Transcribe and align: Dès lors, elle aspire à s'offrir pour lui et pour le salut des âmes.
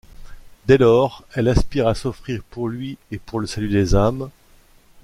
Dès 0.65 0.79
lors, 0.79 1.27
elle 1.35 1.47
aspire 1.47 1.87
à 1.87 1.93
s'offrir 1.93 2.41
pour 2.49 2.67
lui 2.67 2.97
et 3.11 3.19
pour 3.19 3.39
le 3.39 3.45
salut 3.45 3.69
des 3.69 3.93
âmes. 3.93 4.31